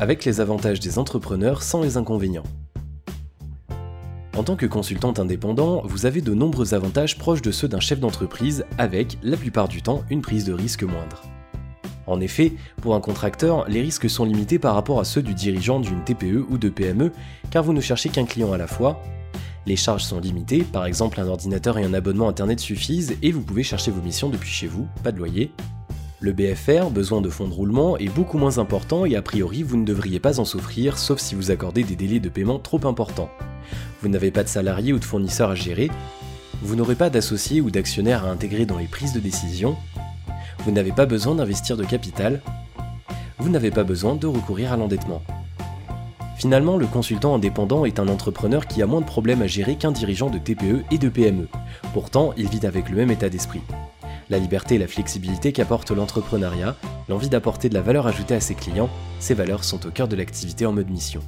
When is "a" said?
29.14-29.22, 48.82-48.86